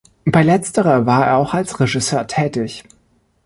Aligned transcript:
Bei 0.25 0.41
letzterer 0.41 1.05
war 1.05 1.27
er 1.27 1.37
auch 1.37 1.53
als 1.53 1.79
Regisseur 1.79 2.25
tätig. 2.25 2.83